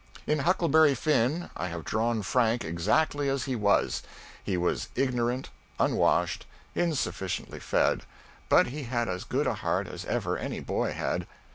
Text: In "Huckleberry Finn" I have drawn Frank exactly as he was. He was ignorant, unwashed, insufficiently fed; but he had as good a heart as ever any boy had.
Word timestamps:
In 0.25 0.39
"Huckleberry 0.39 0.95
Finn" 0.95 1.51
I 1.55 1.67
have 1.67 1.85
drawn 1.85 2.23
Frank 2.23 2.65
exactly 2.65 3.29
as 3.29 3.43
he 3.45 3.55
was. 3.55 4.01
He 4.43 4.57
was 4.57 4.89
ignorant, 4.95 5.51
unwashed, 5.79 6.47
insufficiently 6.73 7.59
fed; 7.59 8.05
but 8.49 8.69
he 8.73 8.85
had 8.85 9.07
as 9.07 9.23
good 9.23 9.45
a 9.45 9.53
heart 9.53 9.87
as 9.87 10.03
ever 10.05 10.39
any 10.39 10.59
boy 10.59 10.91
had. 10.93 11.27